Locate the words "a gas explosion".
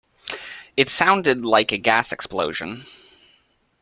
1.71-2.87